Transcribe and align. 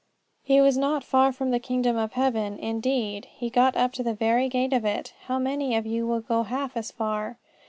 He 0.43 0.59
was 0.59 0.77
not 0.79 1.03
far 1.03 1.31
from 1.31 1.51
the 1.51 1.59
kingdom 1.59 1.95
of 1.95 2.13
heaven; 2.13 2.57
indeed, 2.57 3.25
he 3.37 3.51
got 3.51 3.77
up 3.77 3.93
to 3.93 4.01
the 4.01 4.15
very 4.15 4.49
gate 4.49 4.73
of 4.73 4.83
it. 4.83 5.13
How 5.27 5.37
many 5.37 5.75
of 5.75 5.85
you 5.85 6.07
will 6.07 6.21
get 6.21 6.47
half 6.47 6.75
as 6.75 6.89
far? 6.91 7.37